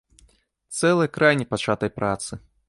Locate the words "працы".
1.99-2.31